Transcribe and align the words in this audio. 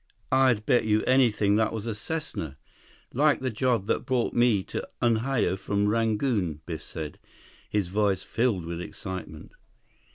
"I'd 0.31 0.65
bet 0.65 0.83
you 0.85 1.03
anything 1.03 1.57
that 1.57 1.71
was 1.71 1.85
a 1.85 1.93
Cessna. 1.93 2.57
Like 3.13 3.39
the 3.41 3.51
job 3.51 3.85
that 3.85 4.03
brought 4.07 4.33
me 4.33 4.63
to 4.63 4.87
Unhao 4.99 5.55
from 5.59 5.87
Rangoon," 5.87 6.61
Biff 6.65 6.81
said, 6.81 7.19
his 7.69 7.89
voice 7.89 8.23
filled 8.23 8.65
with 8.65 8.81
excitement. 8.81 9.51